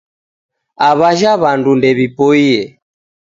Aw'ajha 0.87 1.31
w'andu 1.41 1.71
ndew'ipoie. 1.77 2.57